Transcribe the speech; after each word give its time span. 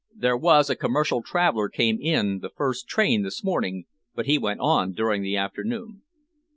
There 0.15 0.35
was 0.35 0.67
a 0.71 0.75
commercial 0.75 1.21
traveller 1.21 1.69
came 1.69 1.99
in 2.01 2.39
the 2.39 2.49
first 2.49 2.87
train 2.87 3.21
this 3.21 3.43
morning, 3.43 3.85
but 4.15 4.25
he 4.25 4.39
went 4.39 4.59
on 4.59 4.93
during 4.93 5.21
the 5.21 5.37
afternoon." 5.37 6.01